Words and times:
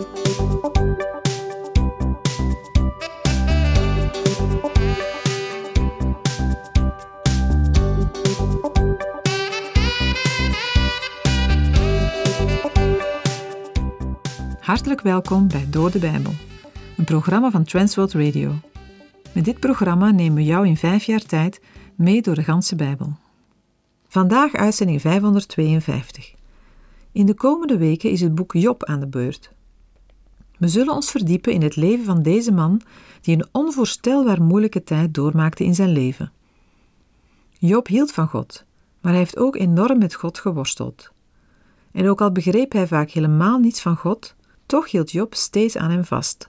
Hartelijk 0.00 0.14
welkom 15.00 15.48
bij 15.48 15.66
Door 15.70 15.90
de 15.90 15.98
Bijbel, 15.98 16.32
een 16.96 17.04
programma 17.04 17.50
van 17.50 17.64
Transworld 17.64 18.12
Radio. 18.12 18.52
Met 19.32 19.44
dit 19.44 19.60
programma 19.60 20.10
nemen 20.10 20.34
we 20.34 20.44
jou 20.44 20.66
in 20.66 20.76
vijf 20.76 21.04
jaar 21.04 21.22
tijd 21.22 21.60
mee 21.94 22.22
door 22.22 22.34
de 22.34 22.42
ganse 22.42 22.76
Bijbel. 22.76 23.12
Vandaag 24.08 24.52
uitzending 24.52 25.00
552. 25.00 26.34
In 27.12 27.26
de 27.26 27.34
komende 27.34 27.76
weken 27.76 28.10
is 28.10 28.20
het 28.20 28.34
boek 28.34 28.52
Job 28.52 28.84
aan 28.84 29.00
de 29.00 29.08
beurt. 29.08 29.58
We 30.60 30.68
zullen 30.68 30.94
ons 30.94 31.10
verdiepen 31.10 31.52
in 31.52 31.62
het 31.62 31.76
leven 31.76 32.04
van 32.04 32.22
deze 32.22 32.52
man 32.52 32.80
die 33.20 33.36
een 33.36 33.46
onvoorstelbaar 33.52 34.42
moeilijke 34.42 34.82
tijd 34.82 35.14
doormaakte 35.14 35.64
in 35.64 35.74
zijn 35.74 35.88
leven. 35.88 36.32
Job 37.58 37.86
hield 37.86 38.12
van 38.12 38.28
God, 38.28 38.64
maar 39.00 39.12
hij 39.12 39.20
heeft 39.20 39.38
ook 39.38 39.56
enorm 39.56 39.98
met 39.98 40.14
God 40.14 40.38
geworsteld. 40.38 41.10
En 41.92 42.08
ook 42.08 42.20
al 42.20 42.32
begreep 42.32 42.72
hij 42.72 42.86
vaak 42.86 43.10
helemaal 43.10 43.58
niets 43.58 43.80
van 43.80 43.96
God, 43.96 44.34
toch 44.66 44.90
hield 44.90 45.10
Job 45.10 45.34
steeds 45.34 45.76
aan 45.76 45.90
hem 45.90 46.04
vast. 46.04 46.48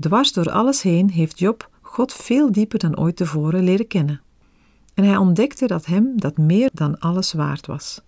Dwars 0.00 0.32
door 0.32 0.50
alles 0.50 0.82
heen 0.82 1.10
heeft 1.10 1.38
Job 1.38 1.70
God 1.80 2.12
veel 2.12 2.52
dieper 2.52 2.78
dan 2.78 2.98
ooit 2.98 3.16
tevoren 3.16 3.64
leren 3.64 3.86
kennen. 3.86 4.20
En 4.94 5.04
hij 5.04 5.16
ontdekte 5.16 5.66
dat 5.66 5.86
hem 5.86 6.12
dat 6.20 6.36
meer 6.36 6.70
dan 6.72 6.98
alles 6.98 7.32
waard 7.32 7.66
was. 7.66 8.02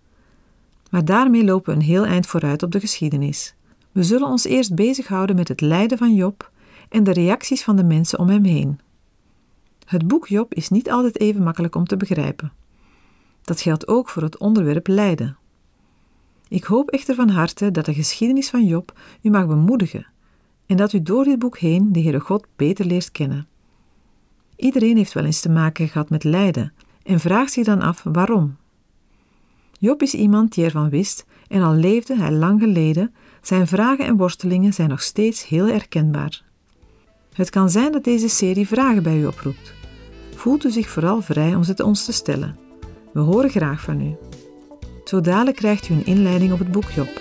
Maar 0.91 1.05
daarmee 1.05 1.45
lopen 1.45 1.73
we 1.73 1.81
een 1.81 1.87
heel 1.87 2.05
eind 2.05 2.27
vooruit 2.27 2.63
op 2.63 2.73
de 2.73 2.81
geschiedenis. 2.81 3.55
We 3.99 4.05
zullen 4.05 4.29
ons 4.29 4.45
eerst 4.45 4.75
bezighouden 4.75 5.37
met 5.37 5.49
het 5.49 5.61
lijden 5.61 5.99
van 5.99 6.15
Job 6.15 6.51
en 6.89 7.05
de 7.05 7.13
reacties 7.13 7.63
van 7.63 7.77
de 7.77 7.85
mensen 7.85 8.19
om 8.19 8.29
hem 8.29 8.45
heen. 8.45 8.81
Het 9.85 10.09
boek 10.09 10.27
Job 10.27 10.55
is 10.55 10.69
niet 10.69 10.91
altijd 10.91 11.21
even 11.21 11.43
makkelijk 11.43 11.75
om 11.75 11.85
te 11.85 11.97
begrijpen. 11.97 12.53
Dat 13.43 13.61
geldt 13.61 13.89
ook 13.89 14.09
voor 14.09 14.23
het 14.23 14.37
onderwerp 14.37 14.87
lijden. 14.87 15.37
Ik 16.49 16.65
hoop 16.65 16.91
echter 16.91 17.15
van 17.15 17.29
harte 17.29 17.71
dat 17.71 17.85
de 17.85 17.95
geschiedenis 17.95 18.51
van 18.51 18.65
Job 18.65 18.99
u 19.23 19.31
mag 19.31 19.47
bemoedigen 19.47 20.07
en 20.67 20.77
dat 20.77 20.93
u 20.93 21.03
door 21.03 21.25
dit 21.25 21.39
boek 21.39 21.59
heen 21.59 21.93
de 21.93 22.01
Heere 22.01 22.21
God 22.21 22.47
beter 22.57 22.85
leert 22.87 23.13
kennen. 23.13 23.49
Iedereen 24.57 24.97
heeft 24.97 25.13
wel 25.13 25.25
eens 25.25 25.41
te 25.41 25.51
maken 25.51 25.89
gehad 25.89 26.11
met 26.11 26.25
lijden 26.25 26.73
en 27.03 27.21
vraagt 27.21 27.53
zich 27.53 27.65
dan 27.65 27.83
af 27.83 28.03
waarom. 28.03 28.57
Job 29.79 30.03
is 30.03 30.15
iemand 30.15 30.55
die 30.55 30.65
ervan 30.65 30.91
wist 30.91 31.27
en 31.49 31.63
al 31.63 31.75
leefde 31.75 32.17
hij 32.17 32.33
lang 32.33 32.61
geleden, 32.61 33.15
zijn 33.49 33.67
vragen 33.67 34.05
en 34.05 34.17
worstelingen 34.17 34.73
zijn 34.73 34.89
nog 34.89 35.03
steeds 35.03 35.47
heel 35.47 35.67
herkenbaar. 35.67 36.43
Het 37.33 37.51
kan 37.51 37.71
zijn 37.71 37.93
dat 37.93 38.05
deze 38.05 38.29
serie 38.29 38.67
vragen 38.67 39.03
bij 39.03 39.19
u 39.19 39.27
oproept. 39.27 39.75
Voelt 40.35 40.65
u 40.65 40.71
zich 40.71 40.89
vooral 40.89 41.23
vrij 41.23 41.55
om 41.55 41.63
ze 41.63 41.75
te 41.75 41.85
ons 41.85 42.05
te 42.05 42.13
stellen. 42.13 42.59
We 43.13 43.21
horen 43.21 43.51
graag 43.51 43.81
van 43.81 44.01
u. 44.01 44.17
Zo 45.05 45.21
dadelijk 45.21 45.57
krijgt 45.57 45.89
u 45.89 45.95
een 45.95 46.07
inleiding 46.07 46.53
op 46.53 46.59
het 46.59 46.71
boek 46.71 46.91
Job. 46.91 47.18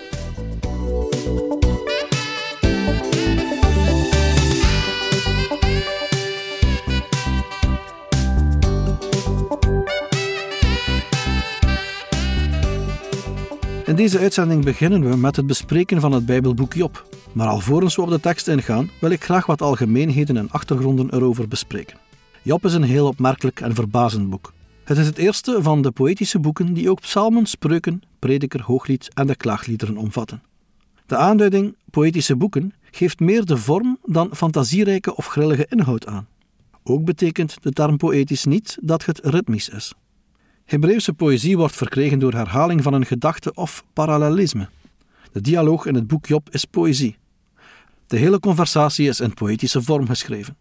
Deze 13.98 14.18
uitzending 14.18 14.64
beginnen 14.64 15.10
we 15.10 15.16
met 15.16 15.36
het 15.36 15.46
bespreken 15.46 16.00
van 16.00 16.12
het 16.12 16.26
Bijbelboek 16.26 16.74
Job. 16.74 17.08
Maar 17.32 17.46
alvorens 17.46 17.96
we 17.96 18.02
op 18.02 18.10
de 18.10 18.20
tekst 18.20 18.48
ingaan, 18.48 18.90
wil 19.00 19.10
ik 19.10 19.24
graag 19.24 19.46
wat 19.46 19.62
algemeenheden 19.62 20.36
en 20.36 20.50
achtergronden 20.50 21.14
erover 21.14 21.48
bespreken. 21.48 21.98
Job 22.42 22.64
is 22.64 22.72
een 22.74 22.82
heel 22.82 23.06
opmerkelijk 23.06 23.60
en 23.60 23.74
verbazend 23.74 24.30
boek. 24.30 24.52
Het 24.84 24.98
is 24.98 25.06
het 25.06 25.18
eerste 25.18 25.62
van 25.62 25.82
de 25.82 25.90
poëtische 25.90 26.38
boeken 26.38 26.72
die 26.74 26.90
ook 26.90 27.00
psalmen, 27.00 27.46
spreuken, 27.46 28.02
prediker, 28.18 28.62
hooglied 28.62 29.08
en 29.14 29.26
de 29.26 29.36
klaagliederen 29.36 29.96
omvatten. 29.96 30.42
De 31.06 31.16
aanduiding 31.16 31.76
poëtische 31.90 32.36
boeken 32.36 32.72
geeft 32.90 33.20
meer 33.20 33.44
de 33.44 33.56
vorm 33.56 33.98
dan 34.04 34.30
fantasierijke 34.32 35.16
of 35.16 35.26
grillige 35.26 35.66
inhoud 35.68 36.06
aan. 36.06 36.26
Ook 36.82 37.04
betekent 37.04 37.56
de 37.62 37.72
term 37.72 37.96
poëtisch 37.96 38.44
niet 38.44 38.78
dat 38.80 39.04
het 39.04 39.20
ritmisch 39.22 39.68
is. 39.68 39.94
Hebreeuwse 40.68 41.12
poëzie 41.12 41.56
wordt 41.56 41.76
verkregen 41.76 42.18
door 42.18 42.32
herhaling 42.32 42.82
van 42.82 42.92
een 42.92 43.06
gedachte 43.06 43.54
of 43.54 43.84
parallelisme. 43.92 44.68
De 45.32 45.40
dialoog 45.40 45.86
in 45.86 45.94
het 45.94 46.06
boek 46.06 46.26
Job 46.26 46.48
is 46.50 46.64
poëzie. 46.64 47.16
De 48.06 48.16
hele 48.16 48.40
conversatie 48.40 49.08
is 49.08 49.20
in 49.20 49.34
poëtische 49.34 49.82
vorm 49.82 50.06
geschreven. 50.06 50.56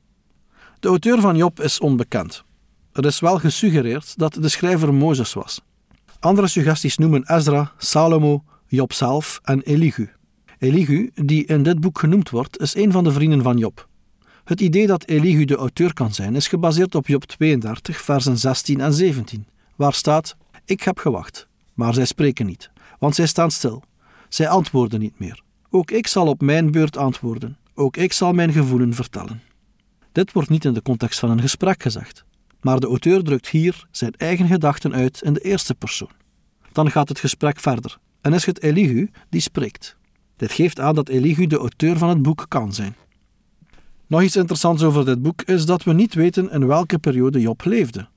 De 0.79 0.87
auteur 0.87 1.21
van 1.21 1.35
Job 1.37 1.59
is 1.59 1.79
onbekend. 1.79 2.43
Er 2.91 3.05
is 3.05 3.19
wel 3.19 3.39
gesuggereerd 3.39 4.17
dat 4.17 4.33
de 4.33 4.49
schrijver 4.49 4.93
Mozes 4.93 5.33
was. 5.33 5.61
Andere 6.19 6.47
suggesties 6.47 6.97
noemen 6.97 7.35
Ezra, 7.35 7.71
Salomo, 7.77 8.43
Job 8.67 8.93
zelf 8.93 9.39
en 9.43 9.61
Elihu. 9.61 10.09
Elihu, 10.59 11.11
die 11.13 11.45
in 11.45 11.63
dit 11.63 11.79
boek 11.79 11.99
genoemd 11.99 12.29
wordt, 12.29 12.59
is 12.59 12.75
een 12.75 12.91
van 12.91 13.03
de 13.03 13.11
vrienden 13.11 13.43
van 13.43 13.57
Job. 13.57 13.87
Het 14.43 14.61
idee 14.61 14.87
dat 14.87 15.05
Elihu 15.05 15.45
de 15.45 15.55
auteur 15.55 15.93
kan 15.93 16.13
zijn 16.13 16.35
is 16.35 16.47
gebaseerd 16.47 16.95
op 16.95 17.07
Job 17.07 17.23
32, 17.23 18.01
versen 18.01 18.37
16 18.37 18.81
en 18.81 18.93
17, 18.93 19.45
waar 19.77 19.93
staat: 19.93 20.35
Ik 20.65 20.81
heb 20.81 20.97
gewacht, 20.97 21.47
maar 21.73 21.93
zij 21.93 22.05
spreken 22.05 22.45
niet, 22.45 22.69
want 22.99 23.15
zij 23.15 23.27
staan 23.27 23.51
stil. 23.51 23.83
Zij 24.29 24.47
antwoorden 24.47 24.99
niet 24.99 25.19
meer. 25.19 25.41
Ook 25.69 25.91
ik 25.91 26.07
zal 26.07 26.27
op 26.27 26.41
mijn 26.41 26.71
beurt 26.71 26.97
antwoorden. 26.97 27.57
Ook 27.73 27.97
ik 27.97 28.13
zal 28.13 28.33
mijn 28.33 28.51
gevoelen 28.51 28.93
vertellen. 28.93 29.41
Dit 30.11 30.31
wordt 30.31 30.49
niet 30.49 30.65
in 30.65 30.73
de 30.73 30.81
context 30.81 31.19
van 31.19 31.29
een 31.29 31.41
gesprek 31.41 31.81
gezegd 31.81 32.25
maar 32.61 32.79
de 32.79 32.87
auteur 32.87 33.23
drukt 33.23 33.47
hier 33.47 33.87
zijn 33.91 34.13
eigen 34.17 34.47
gedachten 34.47 34.93
uit 34.93 35.21
in 35.21 35.33
de 35.33 35.39
eerste 35.39 35.75
persoon. 35.75 36.11
Dan 36.71 36.91
gaat 36.91 37.09
het 37.09 37.19
gesprek 37.19 37.59
verder 37.59 37.97
en 38.21 38.33
is 38.33 38.45
het 38.45 38.61
Elihu 38.61 39.09
die 39.29 39.41
spreekt. 39.41 39.97
Dit 40.35 40.51
geeft 40.51 40.79
aan 40.79 40.95
dat 40.95 41.09
Elihu 41.09 41.47
de 41.47 41.57
auteur 41.57 41.97
van 41.97 42.09
het 42.09 42.21
boek 42.21 42.45
kan 42.47 42.73
zijn. 42.73 42.95
Nog 44.07 44.21
iets 44.21 44.35
interessants 44.35 44.83
over 44.83 45.05
dit 45.05 45.21
boek 45.21 45.41
is 45.41 45.65
dat 45.65 45.83
we 45.83 45.93
niet 45.93 46.13
weten 46.13 46.51
in 46.51 46.67
welke 46.67 46.99
periode 46.99 47.41
Job 47.41 47.65
leefde. 47.65 48.07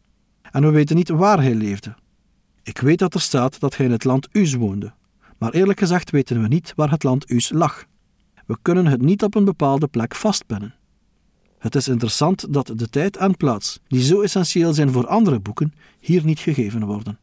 En 0.51 0.63
we 0.63 0.71
weten 0.71 0.97
niet 0.97 1.09
waar 1.09 1.43
hij 1.43 1.55
leefde. 1.55 1.95
Ik 2.63 2.79
weet 2.79 2.99
dat 2.99 3.15
er 3.15 3.21
staat 3.21 3.61
dat 3.61 3.77
hij 3.77 3.87
in 3.87 3.93
het 3.93 4.05
land 4.05 4.29
Uz 4.33 4.55
woonde, 4.55 4.93
maar 5.39 5.53
eerlijk 5.53 5.79
gezegd 5.79 6.11
weten 6.11 6.43
we 6.43 6.49
niet 6.49 6.73
waar 6.77 6.91
het 6.91 7.03
land 7.03 7.31
Uz 7.31 7.51
lag. 7.51 7.85
We 8.47 8.59
kunnen 8.63 8.87
het 8.87 9.03
niet 9.03 9.23
op 9.23 9.35
een 9.35 9.45
bepaalde 9.45 9.87
plek 9.87 10.15
vastpinnen. 10.15 10.75
Het 11.59 11.75
is 11.75 11.89
interessant 11.89 12.53
dat 12.53 12.73
de 12.75 12.89
tijd 12.89 13.17
en 13.17 13.37
plaats, 13.37 13.81
die 13.89 14.03
zo 14.03 14.21
essentieel 14.21 14.73
zijn 14.73 14.91
voor 14.91 15.07
andere 15.07 15.41
boeken, 15.41 15.75
hier 16.01 16.25
niet 16.25 16.39
gegeven 16.39 16.85
worden. 16.85 17.19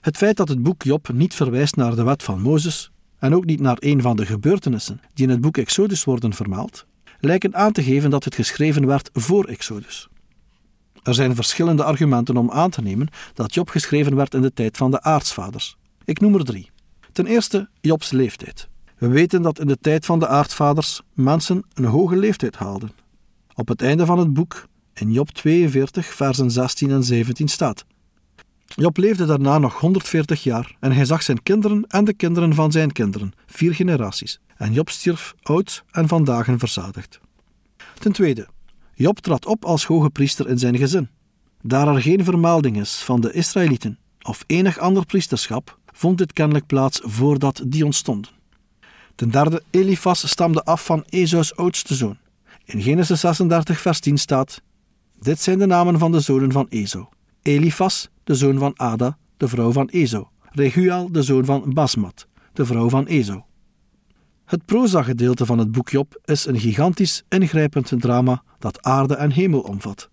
Het 0.00 0.16
feit 0.16 0.36
dat 0.36 0.48
het 0.48 0.62
boek 0.62 0.82
Job 0.82 1.12
niet 1.12 1.34
verwijst 1.34 1.76
naar 1.76 1.94
de 1.96 2.04
wet 2.04 2.22
van 2.22 2.40
Mozes 2.40 2.90
en 3.18 3.34
ook 3.34 3.44
niet 3.44 3.60
naar 3.60 3.76
een 3.80 4.02
van 4.02 4.16
de 4.16 4.26
gebeurtenissen 4.26 5.00
die 5.14 5.24
in 5.24 5.30
het 5.30 5.40
boek 5.40 5.56
Exodus 5.56 6.04
worden 6.04 6.32
vermeld, 6.32 6.86
lijken 7.20 7.54
aan 7.54 7.72
te 7.72 7.82
geven 7.82 8.10
dat 8.10 8.24
het 8.24 8.34
geschreven 8.34 8.86
werd 8.86 9.10
voor 9.12 9.44
Exodus. 9.44 10.08
Er 11.02 11.14
zijn 11.14 11.34
verschillende 11.34 11.84
argumenten 11.84 12.36
om 12.36 12.50
aan 12.50 12.70
te 12.70 12.82
nemen 12.82 13.08
dat 13.34 13.54
Job 13.54 13.68
geschreven 13.68 14.16
werd 14.16 14.34
in 14.34 14.42
de 14.42 14.52
tijd 14.52 14.76
van 14.76 14.90
de 14.90 15.02
aartsvaders. 15.02 15.76
Ik 16.04 16.20
noem 16.20 16.34
er 16.34 16.44
drie. 16.44 16.70
Ten 17.12 17.26
eerste 17.26 17.68
Jobs 17.80 18.10
leeftijd. 18.10 18.68
We 18.98 19.08
weten 19.08 19.42
dat 19.42 19.58
in 19.60 19.66
de 19.66 19.78
tijd 19.80 20.06
van 20.06 20.18
de 20.18 20.28
aartsvaders 20.28 21.00
mensen 21.14 21.64
een 21.74 21.84
hoge 21.84 22.16
leeftijd 22.16 22.56
haalden. 22.56 22.90
Op 23.54 23.68
het 23.68 23.82
einde 23.82 24.06
van 24.06 24.18
het 24.18 24.32
boek, 24.32 24.66
in 24.94 25.12
Job 25.12 25.30
42, 25.30 26.06
versen 26.06 26.50
16 26.50 26.90
en 26.90 27.04
17 27.04 27.48
staat. 27.48 27.84
Job 28.66 28.96
leefde 28.96 29.24
daarna 29.24 29.58
nog 29.58 29.80
140 29.80 30.42
jaar 30.42 30.76
en 30.80 30.92
hij 30.92 31.04
zag 31.04 31.22
zijn 31.22 31.42
kinderen 31.42 31.84
en 31.88 32.04
de 32.04 32.12
kinderen 32.12 32.54
van 32.54 32.72
zijn 32.72 32.92
kinderen, 32.92 33.32
vier 33.46 33.74
generaties. 33.74 34.40
En 34.56 34.72
Job 34.72 34.90
stierf 34.90 35.34
oud 35.42 35.84
en 35.90 36.08
van 36.08 36.24
dagen 36.24 36.58
verzadigd. 36.58 37.20
Ten 37.98 38.12
tweede, 38.12 38.48
Job 38.98 39.18
trad 39.18 39.46
op 39.46 39.64
als 39.64 39.84
hoge 39.84 40.10
priester 40.10 40.48
in 40.48 40.58
zijn 40.58 40.76
gezin. 40.76 41.08
Daar 41.62 41.88
er 41.88 42.02
geen 42.02 42.24
vermelding 42.24 42.80
is 42.80 42.96
van 42.96 43.20
de 43.20 43.32
Israëlieten 43.32 43.98
of 44.22 44.44
enig 44.46 44.78
ander 44.78 45.06
priesterschap, 45.06 45.78
vond 45.92 46.18
dit 46.18 46.32
kennelijk 46.32 46.66
plaats 46.66 47.00
voordat 47.02 47.62
die 47.66 47.84
ontstonden. 47.84 48.30
Ten 49.14 49.30
derde, 49.30 49.62
Elifas 49.70 50.28
stamde 50.28 50.64
af 50.64 50.84
van 50.84 51.04
Esaus 51.08 51.56
oudste 51.56 51.94
zoon. 51.94 52.18
In 52.64 52.82
Genesis 52.82 53.20
36, 53.20 53.80
vers 53.80 54.00
10 54.00 54.18
staat: 54.18 54.62
Dit 55.20 55.40
zijn 55.40 55.58
de 55.58 55.66
namen 55.66 55.98
van 55.98 56.12
de 56.12 56.20
zonen 56.20 56.52
van 56.52 56.66
Ezo: 56.68 57.08
Elifas, 57.42 58.08
de 58.24 58.34
zoon 58.34 58.58
van 58.58 58.72
Ada, 58.76 59.18
de 59.36 59.48
vrouw 59.48 59.72
van 59.72 59.88
Ezo; 59.88 60.30
Reguel, 60.50 61.12
de 61.12 61.22
zoon 61.22 61.44
van 61.44 61.72
Basmat, 61.74 62.26
de 62.52 62.66
vrouw 62.66 62.88
van 62.88 63.06
Ezo. 63.06 63.46
Het 64.48 64.64
proza-gedeelte 64.64 65.46
van 65.46 65.58
het 65.58 65.72
boek 65.72 65.88
Job 65.88 66.20
is 66.24 66.46
een 66.46 66.60
gigantisch, 66.60 67.22
ingrijpend 67.28 67.92
drama 68.00 68.42
dat 68.58 68.82
aarde 68.82 69.14
en 69.14 69.30
hemel 69.30 69.60
omvat. 69.60 70.08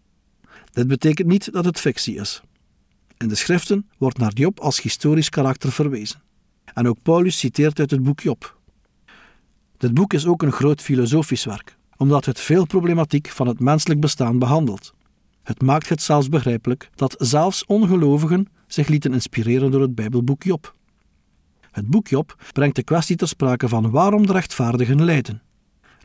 Dit 0.72 0.88
betekent 0.88 1.28
niet 1.28 1.52
dat 1.52 1.66
het 1.66 1.80
fictie 1.80 2.16
is. 2.16 2.42
In 3.18 3.28
de 3.28 3.36
schriften 3.36 3.90
wordt 3.98 4.18
naar 4.18 4.34
Job 4.34 4.60
als 4.60 4.82
historisch 4.82 5.30
karakter 5.30 5.72
verwezen. 5.72 6.22
En 6.74 6.88
ook 6.88 7.02
Paulus 7.02 7.38
citeert 7.38 7.80
uit 7.80 7.92
het 7.92 8.04
boek 8.04 8.20
Job. 8.20 8.60
Dit 9.78 9.94
boek 9.94 10.14
is 10.14 10.26
ook 10.26 10.42
een 10.42 10.52
groot 10.52 10.82
filosofisch 10.82 11.46
werk, 11.46 11.78
omdat 11.98 12.26
het 12.26 12.40
veel 12.40 12.66
problematiek 12.66 13.30
van 13.30 13.48
het 13.48 13.60
menselijk 13.60 14.00
bestaan 14.00 14.40
behandelt. 14.40 14.94
Het 15.44 15.62
maakt 15.62 15.90
het 15.90 16.02
zelfs 16.02 16.30
begrijpelijk 16.30 16.90
dat 16.96 17.16
zelfs 17.18 17.66
ongelovigen 17.66 18.48
zich 18.68 18.88
lieten 18.88 19.14
inspireren 19.14 19.72
door 19.72 19.82
het 19.82 19.96
Bijbelboek 19.96 20.44
Job. 20.44 20.76
Het 21.76 21.88
boek 21.88 22.08
Job 22.08 22.36
brengt 22.52 22.76
de 22.76 22.84
kwestie 22.84 23.16
ter 23.16 23.28
sprake 23.28 23.68
van 23.68 23.92
waarom 23.92 24.26
de 24.26 24.32
rechtvaardigen 24.32 25.04
lijden. 25.04 25.42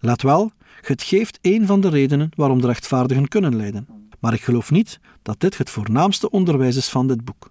Let 0.00 0.22
wel, 0.22 0.50
het 0.80 1.02
geeft 1.02 1.38
een 1.42 1.66
van 1.66 1.80
de 1.80 1.88
redenen 1.88 2.30
waarom 2.36 2.60
de 2.60 2.66
rechtvaardigen 2.66 3.28
kunnen 3.28 3.56
lijden. 3.56 3.86
Maar 4.18 4.34
ik 4.34 4.42
geloof 4.42 4.70
niet 4.70 5.00
dat 5.22 5.40
dit 5.40 5.58
het 5.58 5.70
voornaamste 5.70 6.30
onderwijs 6.30 6.76
is 6.76 6.88
van 6.88 7.06
dit 7.06 7.24
boek. 7.24 7.50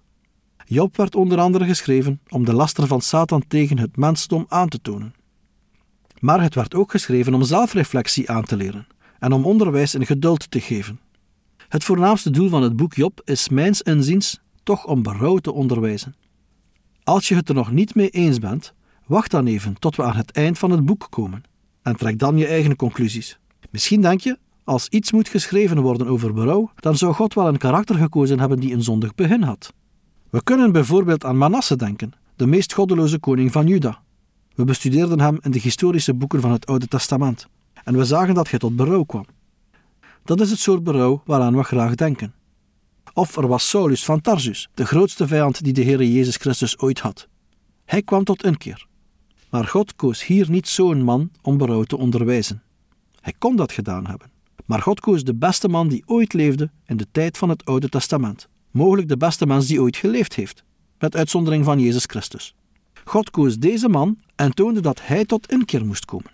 Job 0.64 0.96
werd 0.96 1.14
onder 1.14 1.38
andere 1.38 1.64
geschreven 1.64 2.20
om 2.28 2.44
de 2.44 2.52
laster 2.52 2.86
van 2.86 3.00
Satan 3.00 3.42
tegen 3.48 3.78
het 3.78 3.96
mensdom 3.96 4.46
aan 4.48 4.68
te 4.68 4.80
tonen. 4.80 5.14
Maar 6.18 6.42
het 6.42 6.54
werd 6.54 6.74
ook 6.74 6.90
geschreven 6.90 7.34
om 7.34 7.42
zelfreflectie 7.42 8.30
aan 8.30 8.44
te 8.44 8.56
leren 8.56 8.86
en 9.18 9.32
om 9.32 9.44
onderwijs 9.44 9.94
in 9.94 10.06
geduld 10.06 10.50
te 10.50 10.60
geven. 10.60 11.00
Het 11.68 11.84
voornaamste 11.84 12.30
doel 12.30 12.48
van 12.48 12.62
het 12.62 12.76
boek 12.76 12.94
Job 12.94 13.20
is 13.24 13.48
mijns 13.48 13.82
inziens 13.82 14.40
toch 14.62 14.86
om 14.86 15.02
berouw 15.02 15.38
te 15.38 15.52
onderwijzen. 15.52 16.14
Als 17.04 17.28
je 17.28 17.34
het 17.34 17.48
er 17.48 17.54
nog 17.54 17.72
niet 17.72 17.94
mee 17.94 18.08
eens 18.08 18.38
bent, 18.38 18.74
wacht 19.06 19.30
dan 19.30 19.46
even 19.46 19.78
tot 19.78 19.96
we 19.96 20.02
aan 20.02 20.16
het 20.16 20.30
eind 20.30 20.58
van 20.58 20.70
het 20.70 20.84
boek 20.84 21.06
komen 21.10 21.42
en 21.82 21.96
trek 21.96 22.18
dan 22.18 22.36
je 22.36 22.46
eigen 22.46 22.76
conclusies. 22.76 23.38
Misschien 23.70 24.00
denk 24.00 24.20
je, 24.20 24.38
als 24.64 24.88
iets 24.88 25.12
moet 25.12 25.28
geschreven 25.28 25.80
worden 25.80 26.06
over 26.06 26.32
berouw, 26.32 26.70
dan 26.76 26.96
zou 26.96 27.14
God 27.14 27.34
wel 27.34 27.48
een 27.48 27.58
karakter 27.58 27.94
gekozen 27.94 28.40
hebben 28.40 28.60
die 28.60 28.72
een 28.72 28.82
zondig 28.82 29.14
begin 29.14 29.42
had. 29.42 29.72
We 30.30 30.42
kunnen 30.42 30.72
bijvoorbeeld 30.72 31.24
aan 31.24 31.38
Manasse 31.38 31.76
denken, 31.76 32.12
de 32.36 32.46
meest 32.46 32.72
goddeloze 32.72 33.18
koning 33.18 33.52
van 33.52 33.66
Juda. 33.66 34.02
We 34.54 34.64
bestudeerden 34.64 35.20
hem 35.20 35.38
in 35.40 35.50
de 35.50 35.58
historische 35.58 36.14
boeken 36.14 36.40
van 36.40 36.52
het 36.52 36.66
Oude 36.66 36.86
Testament 36.86 37.48
en 37.84 37.96
we 37.96 38.04
zagen 38.04 38.34
dat 38.34 38.50
hij 38.50 38.58
tot 38.58 38.76
berouw 38.76 39.02
kwam. 39.02 39.24
Dat 40.24 40.40
is 40.40 40.50
het 40.50 40.58
soort 40.58 40.84
berouw 40.84 41.22
waaraan 41.24 41.56
we 41.56 41.62
graag 41.62 41.94
denken. 41.94 42.34
Of 43.12 43.36
er 43.36 43.46
was 43.48 43.68
Saulus 43.68 44.04
van 44.04 44.20
Tarsus, 44.20 44.68
de 44.74 44.86
grootste 44.86 45.26
vijand 45.26 45.64
die 45.64 45.72
de 45.72 45.82
Heer 45.82 46.02
Jezus 46.02 46.36
Christus 46.36 46.78
ooit 46.78 47.00
had. 47.00 47.28
Hij 47.84 48.02
kwam 48.02 48.24
tot 48.24 48.44
inkeer. 48.44 48.86
Maar 49.50 49.66
God 49.66 49.96
koos 49.96 50.26
hier 50.26 50.50
niet 50.50 50.68
zo'n 50.68 51.02
man 51.02 51.30
om 51.42 51.58
berouw 51.58 51.82
te 51.82 51.96
onderwijzen. 51.96 52.62
Hij 53.20 53.34
kon 53.38 53.56
dat 53.56 53.72
gedaan 53.72 54.06
hebben. 54.06 54.30
Maar 54.64 54.82
God 54.82 55.00
koos 55.00 55.24
de 55.24 55.34
beste 55.34 55.68
man 55.68 55.88
die 55.88 56.02
ooit 56.06 56.32
leefde 56.32 56.70
in 56.86 56.96
de 56.96 57.06
tijd 57.12 57.38
van 57.38 57.48
het 57.48 57.64
Oude 57.64 57.88
Testament. 57.88 58.48
Mogelijk 58.70 59.08
de 59.08 59.16
beste 59.16 59.46
mens 59.46 59.66
die 59.66 59.80
ooit 59.80 59.96
geleefd 59.96 60.34
heeft, 60.34 60.64
met 60.98 61.16
uitzondering 61.16 61.64
van 61.64 61.80
Jezus 61.80 62.04
Christus. 62.04 62.54
God 63.04 63.30
koos 63.30 63.58
deze 63.58 63.88
man 63.88 64.18
en 64.36 64.54
toonde 64.54 64.80
dat 64.80 65.00
hij 65.02 65.24
tot 65.24 65.50
inkeer 65.50 65.86
moest 65.86 66.04
komen. 66.04 66.30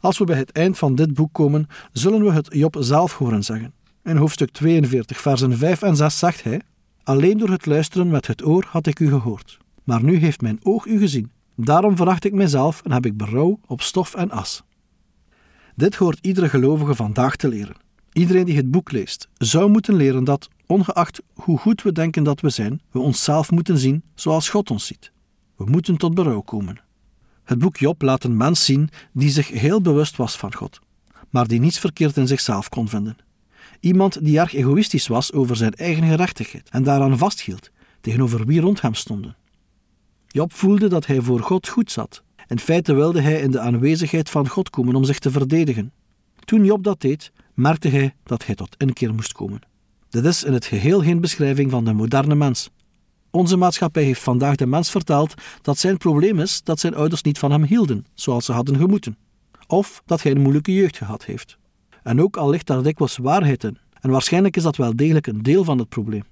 Als 0.00 0.18
we 0.18 0.24
bij 0.24 0.36
het 0.36 0.52
eind 0.52 0.78
van 0.78 0.94
dit 0.94 1.14
boek 1.14 1.32
komen, 1.32 1.66
zullen 1.92 2.24
we 2.24 2.32
het 2.32 2.48
Job 2.50 2.76
zelf 2.78 3.16
horen 3.16 3.44
zeggen. 3.44 3.72
In 4.08 4.16
hoofdstuk 4.16 4.50
42, 4.50 5.20
versen 5.20 5.58
5 5.58 5.82
en 5.82 5.96
6 5.96 6.18
zegt 6.18 6.42
hij: 6.42 6.60
Alleen 7.02 7.38
door 7.38 7.50
het 7.50 7.66
luisteren 7.66 8.10
met 8.10 8.26
het 8.26 8.44
oor 8.44 8.66
had 8.68 8.86
ik 8.86 8.98
u 8.98 9.08
gehoord, 9.08 9.58
maar 9.84 10.02
nu 10.02 10.16
heeft 10.16 10.40
mijn 10.40 10.58
oog 10.62 10.86
u 10.86 10.98
gezien. 10.98 11.30
Daarom 11.54 11.96
veracht 11.96 12.24
ik 12.24 12.32
mijzelf 12.32 12.82
en 12.82 12.92
heb 12.92 13.06
ik 13.06 13.16
berouw 13.16 13.60
op 13.66 13.82
stof 13.82 14.14
en 14.14 14.30
as. 14.30 14.62
Dit 15.74 15.94
hoort 15.94 16.18
iedere 16.20 16.48
gelovige 16.48 16.94
vandaag 16.94 17.36
te 17.36 17.48
leren. 17.48 17.76
Iedereen 18.12 18.44
die 18.44 18.56
het 18.56 18.70
boek 18.70 18.92
leest, 18.92 19.28
zou 19.34 19.70
moeten 19.70 19.94
leren 19.94 20.24
dat, 20.24 20.48
ongeacht 20.66 21.20
hoe 21.34 21.58
goed 21.58 21.82
we 21.82 21.92
denken 21.92 22.22
dat 22.22 22.40
we 22.40 22.50
zijn, 22.50 22.80
we 22.90 22.98
onszelf 22.98 23.50
moeten 23.50 23.78
zien 23.78 24.02
zoals 24.14 24.48
God 24.48 24.70
ons 24.70 24.86
ziet. 24.86 25.12
We 25.56 25.64
moeten 25.64 25.96
tot 25.96 26.14
berouw 26.14 26.40
komen. 26.40 26.80
Het 27.44 27.58
boek 27.58 27.76
Job 27.76 28.02
laat 28.02 28.24
een 28.24 28.36
mens 28.36 28.64
zien 28.64 28.90
die 29.12 29.30
zich 29.30 29.48
heel 29.48 29.80
bewust 29.80 30.16
was 30.16 30.36
van 30.36 30.54
God, 30.54 30.78
maar 31.30 31.46
die 31.46 31.60
niets 31.60 31.78
verkeerd 31.78 32.16
in 32.16 32.26
zichzelf 32.26 32.68
kon 32.68 32.88
vinden. 32.88 33.16
Iemand 33.80 34.24
die 34.24 34.38
erg 34.38 34.54
egoïstisch 34.54 35.06
was 35.06 35.32
over 35.32 35.56
zijn 35.56 35.74
eigen 35.74 36.08
gerechtigheid 36.08 36.68
en 36.70 36.82
daaraan 36.82 37.18
vasthield, 37.18 37.70
tegenover 38.00 38.46
wie 38.46 38.60
rond 38.60 38.80
hem 38.80 38.94
stonden. 38.94 39.36
Job 40.26 40.52
voelde 40.52 40.88
dat 40.88 41.06
hij 41.06 41.20
voor 41.20 41.40
God 41.40 41.68
goed 41.68 41.90
zat. 41.90 42.22
In 42.46 42.58
feite 42.58 42.94
wilde 42.94 43.20
hij 43.20 43.40
in 43.40 43.50
de 43.50 43.60
aanwezigheid 43.60 44.30
van 44.30 44.48
God 44.48 44.70
komen 44.70 44.94
om 44.94 45.04
zich 45.04 45.18
te 45.18 45.30
verdedigen. 45.30 45.92
Toen 46.44 46.64
Job 46.64 46.84
dat 46.84 47.00
deed, 47.00 47.32
merkte 47.54 47.88
hij 47.88 48.14
dat 48.22 48.46
hij 48.46 48.54
tot 48.54 48.74
inkeer 48.78 49.14
moest 49.14 49.32
komen. 49.32 49.60
Dit 50.08 50.24
is 50.24 50.44
in 50.44 50.52
het 50.52 50.64
geheel 50.64 51.02
geen 51.02 51.20
beschrijving 51.20 51.70
van 51.70 51.84
de 51.84 51.92
moderne 51.92 52.34
mens. 52.34 52.70
Onze 53.30 53.56
maatschappij 53.56 54.02
heeft 54.02 54.22
vandaag 54.22 54.56
de 54.56 54.66
mens 54.66 54.90
verteld 54.90 55.34
dat 55.62 55.78
zijn 55.78 55.96
probleem 55.96 56.38
is 56.38 56.62
dat 56.62 56.80
zijn 56.80 56.94
ouders 56.94 57.22
niet 57.22 57.38
van 57.38 57.50
hem 57.50 57.64
hielden, 57.64 58.06
zoals 58.14 58.44
ze 58.44 58.52
hadden 58.52 58.76
gemoeten. 58.76 59.16
Of 59.66 60.02
dat 60.06 60.22
hij 60.22 60.32
een 60.32 60.40
moeilijke 60.40 60.74
jeugd 60.74 60.96
gehad 60.96 61.24
heeft. 61.24 61.58
En 62.08 62.22
ook 62.22 62.36
al 62.36 62.50
ligt 62.50 62.66
daar 62.66 62.82
dikwijls 62.82 63.16
waarheid 63.16 63.64
in, 63.64 63.78
en 64.00 64.10
waarschijnlijk 64.10 64.56
is 64.56 64.62
dat 64.62 64.76
wel 64.76 64.96
degelijk 64.96 65.26
een 65.26 65.42
deel 65.42 65.64
van 65.64 65.78
het 65.78 65.88
probleem. 65.88 66.24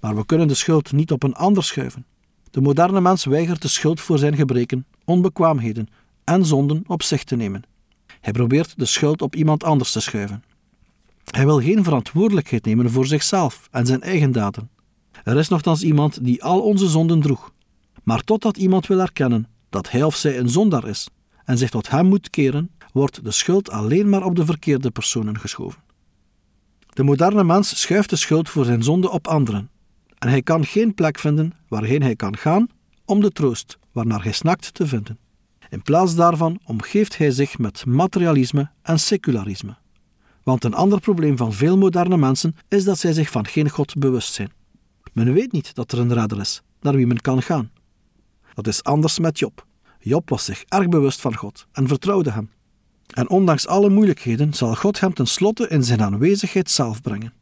Maar 0.00 0.16
we 0.16 0.26
kunnen 0.26 0.48
de 0.48 0.54
schuld 0.54 0.92
niet 0.92 1.12
op 1.12 1.22
een 1.22 1.34
ander 1.34 1.64
schuiven. 1.64 2.06
De 2.50 2.60
moderne 2.60 3.00
mens 3.00 3.24
weigert 3.24 3.62
de 3.62 3.68
schuld 3.68 4.00
voor 4.00 4.18
zijn 4.18 4.36
gebreken, 4.36 4.86
onbekwaamheden 5.04 5.88
en 6.24 6.44
zonden 6.44 6.84
op 6.86 7.02
zich 7.02 7.24
te 7.24 7.36
nemen. 7.36 7.62
Hij 8.20 8.32
probeert 8.32 8.78
de 8.78 8.84
schuld 8.84 9.22
op 9.22 9.34
iemand 9.34 9.64
anders 9.64 9.92
te 9.92 10.00
schuiven. 10.00 10.44
Hij 11.24 11.44
wil 11.44 11.60
geen 11.60 11.84
verantwoordelijkheid 11.84 12.64
nemen 12.64 12.90
voor 12.90 13.06
zichzelf 13.06 13.68
en 13.70 13.86
zijn 13.86 14.02
eigen 14.02 14.32
daden. 14.32 14.70
Er 15.24 15.36
is 15.36 15.48
nogthans 15.48 15.82
iemand 15.82 16.24
die 16.24 16.44
al 16.44 16.60
onze 16.60 16.88
zonden 16.88 17.20
droeg. 17.20 17.52
Maar 18.02 18.24
totdat 18.24 18.56
iemand 18.56 18.86
wil 18.86 19.00
erkennen 19.00 19.48
dat 19.68 19.90
hij 19.90 20.02
of 20.02 20.16
zij 20.16 20.38
een 20.38 20.48
zondaar 20.48 20.88
is 20.88 21.08
en 21.44 21.58
zich 21.58 21.70
tot 21.70 21.90
hem 21.90 22.06
moet 22.06 22.30
keren, 22.30 22.70
wordt 22.98 23.24
de 23.24 23.30
schuld 23.30 23.70
alleen 23.70 24.08
maar 24.08 24.24
op 24.24 24.36
de 24.36 24.44
verkeerde 24.44 24.90
personen 24.90 25.38
geschoven. 25.38 25.82
De 26.88 27.02
moderne 27.02 27.44
mens 27.44 27.80
schuift 27.80 28.10
de 28.10 28.16
schuld 28.16 28.48
voor 28.48 28.64
zijn 28.64 28.82
zonde 28.82 29.10
op 29.10 29.26
anderen 29.26 29.70
en 30.18 30.28
hij 30.28 30.42
kan 30.42 30.64
geen 30.64 30.94
plek 30.94 31.18
vinden 31.18 31.52
waarheen 31.68 32.02
hij 32.02 32.16
kan 32.16 32.36
gaan 32.36 32.68
om 33.04 33.20
de 33.20 33.30
troost 33.30 33.78
waarnaar 33.92 34.22
hij 34.22 34.32
snakt 34.32 34.74
te 34.74 34.86
vinden. 34.86 35.18
In 35.70 35.82
plaats 35.82 36.14
daarvan 36.14 36.60
omgeeft 36.64 37.18
hij 37.18 37.30
zich 37.30 37.58
met 37.58 37.86
materialisme 37.86 38.70
en 38.82 38.98
secularisme. 38.98 39.76
Want 40.42 40.64
een 40.64 40.74
ander 40.74 41.00
probleem 41.00 41.36
van 41.36 41.52
veel 41.52 41.78
moderne 41.78 42.16
mensen 42.16 42.56
is 42.68 42.84
dat 42.84 42.98
zij 42.98 43.12
zich 43.12 43.30
van 43.30 43.46
geen 43.46 43.70
God 43.70 43.94
bewust 43.94 44.32
zijn. 44.32 44.52
Men 45.12 45.32
weet 45.32 45.52
niet 45.52 45.74
dat 45.74 45.92
er 45.92 45.98
een 45.98 46.12
redder 46.14 46.40
is, 46.40 46.62
naar 46.80 46.94
wie 46.94 47.06
men 47.06 47.20
kan 47.20 47.42
gaan. 47.42 47.70
Dat 48.54 48.66
is 48.66 48.84
anders 48.84 49.18
met 49.18 49.38
Job. 49.38 49.66
Job 49.98 50.28
was 50.28 50.44
zich 50.44 50.64
erg 50.68 50.88
bewust 50.88 51.20
van 51.20 51.36
God 51.36 51.66
en 51.72 51.88
vertrouwde 51.88 52.30
hem. 52.30 52.50
En 53.14 53.30
ondanks 53.30 53.66
alle 53.66 53.90
moeilijkheden 53.90 54.54
zal 54.54 54.74
God 54.74 55.00
hem 55.00 55.14
tenslotte 55.14 55.68
in 55.68 55.84
zijn 55.84 56.02
aanwezigheid 56.02 56.70
zelf 56.70 57.02
brengen. 57.02 57.32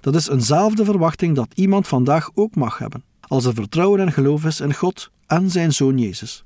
Dat 0.00 0.14
is 0.14 0.28
eenzelfde 0.28 0.84
verwachting 0.84 1.34
dat 1.34 1.52
iemand 1.54 1.88
vandaag 1.88 2.30
ook 2.34 2.54
mag 2.54 2.78
hebben, 2.78 3.04
als 3.20 3.44
er 3.44 3.54
vertrouwen 3.54 4.00
en 4.00 4.12
geloof 4.12 4.44
is 4.44 4.60
in 4.60 4.74
God 4.74 5.10
en 5.26 5.50
zijn 5.50 5.72
zoon 5.72 5.98
Jezus. 5.98 6.44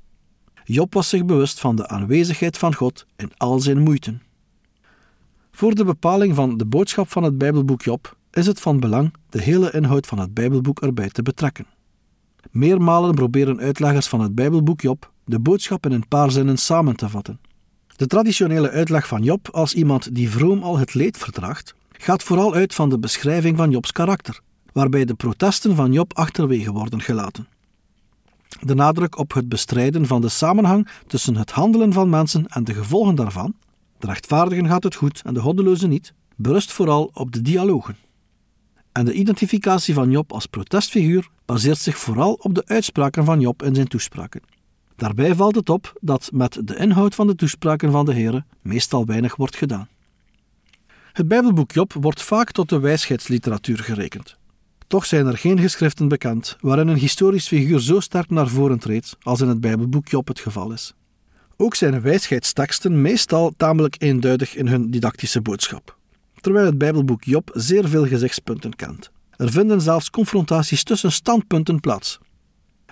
Job 0.63 0.93
was 0.93 1.09
zich 1.09 1.25
bewust 1.25 1.59
van 1.59 1.75
de 1.75 1.87
aanwezigheid 1.87 2.57
van 2.57 2.75
God 2.75 3.05
in 3.15 3.31
al 3.37 3.59
zijn 3.59 3.79
moeiten. 3.79 4.21
Voor 5.51 5.75
de 5.75 5.85
bepaling 5.85 6.35
van 6.35 6.57
de 6.57 6.65
boodschap 6.65 7.11
van 7.11 7.23
het 7.23 7.37
Bijbelboek 7.37 7.81
Job 7.81 8.17
is 8.31 8.45
het 8.45 8.59
van 8.59 8.79
belang 8.79 9.13
de 9.29 9.41
hele 9.41 9.71
inhoud 9.71 10.07
van 10.07 10.19
het 10.19 10.33
Bijbelboek 10.33 10.81
erbij 10.81 11.09
te 11.09 11.21
betrekken. 11.21 11.65
Meermalen 12.51 13.15
proberen 13.15 13.59
uitleggers 13.59 14.07
van 14.07 14.21
het 14.21 14.35
Bijbelboek 14.35 14.81
Job 14.81 15.11
de 15.25 15.39
boodschap 15.39 15.85
in 15.85 15.91
een 15.91 16.07
paar 16.07 16.31
zinnen 16.31 16.57
samen 16.57 16.95
te 16.95 17.09
vatten. 17.09 17.39
De 17.95 18.07
traditionele 18.07 18.69
uitleg 18.69 19.07
van 19.07 19.23
Job 19.23 19.49
als 19.51 19.73
iemand 19.73 20.15
die 20.15 20.29
vroom 20.29 20.63
al 20.63 20.77
het 20.77 20.93
leed 20.93 21.17
verdraagt, 21.17 21.75
gaat 21.91 22.23
vooral 22.23 22.53
uit 22.53 22.73
van 22.73 22.89
de 22.89 22.99
beschrijving 22.99 23.57
van 23.57 23.71
Jobs 23.71 23.91
karakter, 23.91 24.39
waarbij 24.71 25.05
de 25.05 25.13
protesten 25.13 25.75
van 25.75 25.91
Job 25.93 26.13
achterwege 26.17 26.71
worden 26.71 27.01
gelaten. 27.01 27.47
De 28.61 28.75
nadruk 28.75 29.17
op 29.17 29.33
het 29.33 29.49
bestrijden 29.49 30.07
van 30.07 30.21
de 30.21 30.29
samenhang 30.29 30.87
tussen 31.07 31.35
het 31.35 31.51
handelen 31.51 31.93
van 31.93 32.09
mensen 32.09 32.47
en 32.47 32.63
de 32.63 32.73
gevolgen 32.73 33.15
daarvan, 33.15 33.55
de 33.99 34.07
rechtvaardigen 34.07 34.67
gaat 34.67 34.83
het 34.83 34.95
goed 34.95 35.21
en 35.25 35.33
de 35.33 35.39
goddelozen 35.39 35.89
niet, 35.89 36.13
berust 36.35 36.71
vooral 36.71 37.11
op 37.13 37.31
de 37.31 37.41
dialogen. 37.41 37.97
En 38.91 39.05
de 39.05 39.13
identificatie 39.13 39.93
van 39.93 40.11
Job 40.11 40.31
als 40.31 40.45
protestfiguur 40.45 41.29
baseert 41.45 41.77
zich 41.77 41.97
vooral 41.97 42.33
op 42.33 42.55
de 42.55 42.63
uitspraken 42.65 43.25
van 43.25 43.39
Job 43.39 43.63
in 43.63 43.75
zijn 43.75 43.87
toespraken. 43.87 44.41
Daarbij 44.95 45.35
valt 45.35 45.55
het 45.55 45.69
op 45.69 45.93
dat 46.01 46.29
met 46.33 46.61
de 46.63 46.75
inhoud 46.75 47.15
van 47.15 47.27
de 47.27 47.35
toespraken 47.35 47.91
van 47.91 48.05
de 48.05 48.13
Heer 48.13 48.43
meestal 48.61 49.05
weinig 49.05 49.35
wordt 49.35 49.55
gedaan. 49.55 49.87
Het 51.13 51.27
Bijbelboek 51.27 51.71
Job 51.71 51.93
wordt 51.93 52.21
vaak 52.21 52.51
tot 52.51 52.69
de 52.69 52.79
wijsheidsliteratuur 52.79 53.79
gerekend. 53.79 54.37
Toch 54.87 55.05
zijn 55.05 55.27
er 55.27 55.37
geen 55.37 55.59
geschriften 55.59 56.07
bekend 56.07 56.57
waarin 56.59 56.87
een 56.87 56.97
historisch 56.97 57.47
figuur 57.47 57.79
zo 57.79 57.99
sterk 57.99 58.29
naar 58.29 58.47
voren 58.47 58.79
treedt 58.79 59.17
als 59.21 59.41
in 59.41 59.47
het 59.47 59.61
Bijbelboek 59.61 60.07
Job 60.07 60.27
het 60.27 60.39
geval 60.39 60.71
is. 60.71 60.93
Ook 61.57 61.75
zijn 61.75 62.01
wijsheidsteksten 62.01 63.01
meestal 63.01 63.53
tamelijk 63.57 63.95
eenduidig 63.97 64.55
in 64.55 64.67
hun 64.67 64.91
didactische 64.91 65.41
boodschap, 65.41 65.97
terwijl 66.41 66.65
het 66.65 66.77
Bijbelboek 66.77 67.23
Job 67.23 67.49
zeer 67.53 67.87
veel 67.87 68.07
gezichtspunten 68.07 68.75
kent. 68.75 69.11
Er 69.35 69.51
vinden 69.51 69.81
zelfs 69.81 70.09
confrontaties 70.09 70.83
tussen 70.83 71.11
standpunten 71.11 71.79
plaats. 71.79 72.19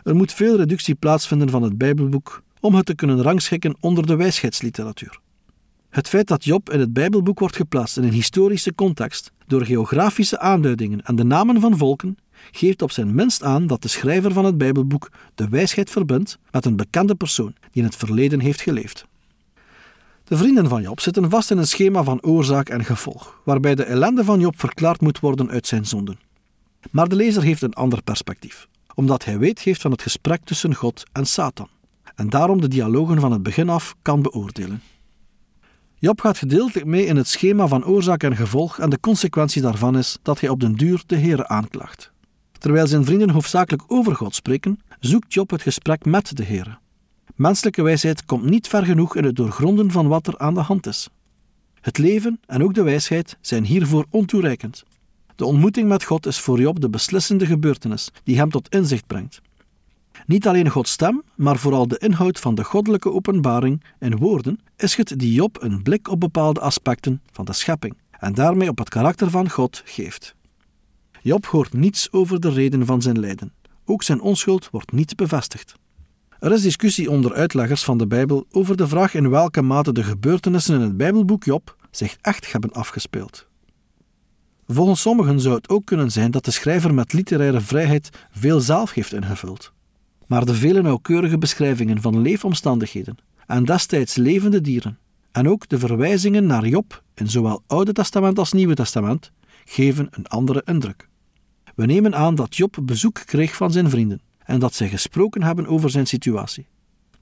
Er 0.03 0.15
moet 0.15 0.33
veel 0.33 0.57
reductie 0.57 0.95
plaatsvinden 0.95 1.49
van 1.49 1.63
het 1.63 1.77
Bijbelboek 1.77 2.43
om 2.59 2.75
het 2.75 2.85
te 2.85 2.95
kunnen 2.95 3.21
rangschikken 3.21 3.75
onder 3.79 4.07
de 4.07 4.15
wijsheidsliteratuur. 4.15 5.19
Het 5.89 6.07
feit 6.07 6.27
dat 6.27 6.43
Job 6.43 6.69
in 6.69 6.79
het 6.79 6.93
Bijbelboek 6.93 7.39
wordt 7.39 7.55
geplaatst 7.55 7.97
in 7.97 8.03
een 8.03 8.11
historische 8.11 8.75
context 8.75 9.31
door 9.47 9.65
geografische 9.65 10.39
aanduidingen 10.39 11.01
en 11.01 11.15
de 11.15 11.23
namen 11.23 11.59
van 11.59 11.77
volken, 11.77 12.17
geeft 12.51 12.81
op 12.81 12.91
zijn 12.91 13.15
minst 13.15 13.43
aan 13.43 13.67
dat 13.67 13.81
de 13.81 13.87
schrijver 13.87 14.33
van 14.33 14.45
het 14.45 14.57
Bijbelboek 14.57 15.09
de 15.35 15.49
wijsheid 15.49 15.89
verbindt 15.89 16.37
met 16.51 16.65
een 16.65 16.75
bekende 16.75 17.15
persoon 17.15 17.53
die 17.71 17.81
in 17.81 17.83
het 17.83 17.95
verleden 17.95 18.39
heeft 18.39 18.61
geleefd. 18.61 19.05
De 20.23 20.37
vrienden 20.37 20.67
van 20.67 20.81
Job 20.81 20.99
zitten 20.99 21.29
vast 21.29 21.51
in 21.51 21.57
een 21.57 21.67
schema 21.67 22.03
van 22.03 22.23
oorzaak 22.23 22.69
en 22.69 22.85
gevolg, 22.85 23.41
waarbij 23.43 23.75
de 23.75 23.83
ellende 23.83 24.23
van 24.23 24.39
Job 24.39 24.59
verklaard 24.59 25.01
moet 25.01 25.19
worden 25.19 25.49
uit 25.49 25.67
zijn 25.67 25.85
zonden. 25.85 26.19
Maar 26.91 27.07
de 27.07 27.15
lezer 27.15 27.43
heeft 27.43 27.61
een 27.61 27.73
ander 27.73 28.03
perspectief, 28.03 28.67
omdat 28.95 29.25
hij 29.25 29.37
weet 29.37 29.59
heeft 29.59 29.81
van 29.81 29.91
het 29.91 30.01
gesprek 30.01 30.43
tussen 30.43 30.75
God 30.75 31.03
en 31.11 31.25
Satan, 31.25 31.69
en 32.15 32.29
daarom 32.29 32.61
de 32.61 32.67
dialogen 32.67 33.19
van 33.19 33.31
het 33.31 33.43
begin 33.43 33.69
af 33.69 33.95
kan 34.01 34.21
beoordelen. 34.21 34.81
Job 35.95 36.21
gaat 36.21 36.37
gedeeltelijk 36.37 36.85
mee 36.85 37.05
in 37.05 37.15
het 37.15 37.27
schema 37.27 37.67
van 37.67 37.85
oorzaak 37.85 38.23
en 38.23 38.35
gevolg 38.35 38.79
en 38.79 38.89
de 38.89 38.99
consequentie 38.99 39.61
daarvan 39.61 39.97
is 39.97 40.17
dat 40.21 40.39
hij 40.39 40.49
op 40.49 40.59
den 40.59 40.73
duur 40.73 41.03
de 41.05 41.17
Heere 41.17 41.47
aanklaagt. 41.47 42.11
Terwijl 42.57 42.87
zijn 42.87 43.05
vrienden 43.05 43.29
hoofdzakelijk 43.29 43.83
over 43.87 44.15
God 44.15 44.35
spreken, 44.35 44.79
zoekt 44.99 45.33
Job 45.33 45.49
het 45.49 45.61
gesprek 45.61 46.05
met 46.05 46.37
de 46.37 46.43
Heere. 46.43 46.77
Menselijke 47.35 47.81
wijsheid 47.81 48.25
komt 48.25 48.43
niet 48.43 48.67
ver 48.67 48.85
genoeg 48.85 49.15
in 49.15 49.23
het 49.23 49.35
doorgronden 49.35 49.91
van 49.91 50.07
wat 50.07 50.27
er 50.27 50.37
aan 50.37 50.53
de 50.53 50.59
hand 50.59 50.87
is. 50.87 51.09
Het 51.81 51.97
leven 51.97 52.39
en 52.45 52.63
ook 52.63 52.73
de 52.73 52.83
wijsheid 52.83 53.37
zijn 53.41 53.65
hiervoor 53.65 54.05
ontoereikend. 54.09 54.83
De 55.41 55.47
ontmoeting 55.47 55.87
met 55.87 56.03
God 56.03 56.25
is 56.25 56.39
voor 56.39 56.59
Job 56.59 56.79
de 56.79 56.89
beslissende 56.89 57.45
gebeurtenis 57.45 58.11
die 58.23 58.37
hem 58.37 58.49
tot 58.49 58.69
inzicht 58.69 59.07
brengt. 59.07 59.41
Niet 60.25 60.47
alleen 60.47 60.69
Gods 60.69 60.91
stem, 60.91 61.23
maar 61.35 61.57
vooral 61.57 61.87
de 61.87 61.97
inhoud 61.97 62.39
van 62.39 62.55
de 62.55 62.63
goddelijke 62.63 63.11
openbaring 63.11 63.83
in 63.99 64.17
woorden 64.17 64.59
is 64.77 64.95
het 64.95 65.13
die 65.19 65.33
Job 65.33 65.57
een 65.61 65.83
blik 65.83 66.07
op 66.07 66.19
bepaalde 66.19 66.59
aspecten 66.59 67.21
van 67.31 67.45
de 67.45 67.53
schepping 67.53 67.97
en 68.19 68.33
daarmee 68.33 68.69
op 68.69 68.77
het 68.77 68.89
karakter 68.89 69.29
van 69.29 69.49
God 69.49 69.81
geeft. 69.85 70.35
Job 71.21 71.45
hoort 71.45 71.73
niets 71.73 72.11
over 72.11 72.39
de 72.39 72.49
reden 72.49 72.85
van 72.85 73.01
zijn 73.01 73.19
lijden. 73.19 73.53
Ook 73.85 74.03
zijn 74.03 74.21
onschuld 74.21 74.69
wordt 74.69 74.91
niet 74.91 75.15
bevestigd. 75.15 75.73
Er 76.39 76.51
is 76.51 76.61
discussie 76.61 77.09
onder 77.11 77.33
uitleggers 77.33 77.83
van 77.83 77.97
de 77.97 78.07
Bijbel 78.07 78.45
over 78.51 78.77
de 78.77 78.87
vraag 78.87 79.13
in 79.13 79.29
welke 79.29 79.61
mate 79.61 79.91
de 79.91 80.03
gebeurtenissen 80.03 80.75
in 80.75 80.81
het 80.81 80.97
Bijbelboek 80.97 81.43
Job 81.43 81.75
zich 81.91 82.17
echt 82.21 82.51
hebben 82.51 82.71
afgespeeld. 82.71 83.49
Volgens 84.73 85.01
sommigen 85.01 85.39
zou 85.39 85.55
het 85.55 85.69
ook 85.69 85.85
kunnen 85.85 86.11
zijn 86.11 86.31
dat 86.31 86.45
de 86.45 86.51
schrijver 86.51 86.93
met 86.93 87.13
literaire 87.13 87.61
vrijheid 87.61 88.09
veel 88.31 88.59
zelf 88.59 88.93
heeft 88.93 89.13
ingevuld. 89.13 89.71
Maar 90.27 90.45
de 90.45 90.53
vele 90.53 90.81
nauwkeurige 90.81 91.37
beschrijvingen 91.37 92.01
van 92.01 92.21
leefomstandigheden 92.21 93.17
en 93.47 93.65
destijds 93.65 94.15
levende 94.15 94.61
dieren, 94.61 94.97
en 95.31 95.49
ook 95.49 95.67
de 95.67 95.79
verwijzingen 95.79 96.45
naar 96.45 96.67
Job 96.67 97.03
in 97.13 97.29
zowel 97.29 97.63
Oude 97.67 97.93
Testament 97.93 98.39
als 98.39 98.51
Nieuwe 98.51 98.73
Testament, 98.73 99.31
geven 99.65 100.07
een 100.11 100.27
andere 100.27 100.61
indruk. 100.65 101.09
We 101.75 101.85
nemen 101.85 102.15
aan 102.15 102.35
dat 102.35 102.55
Job 102.55 102.77
bezoek 102.81 103.21
kreeg 103.25 103.55
van 103.55 103.71
zijn 103.71 103.89
vrienden 103.89 104.21
en 104.45 104.59
dat 104.59 104.73
zij 104.73 104.89
gesproken 104.89 105.43
hebben 105.43 105.67
over 105.67 105.89
zijn 105.89 106.07
situatie. 106.07 106.67